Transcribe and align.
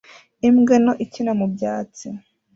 imbwa 0.47 0.75
nto 0.83 0.93
ikina 1.05 1.31
mu 1.39 1.45
byatsi 1.53 2.07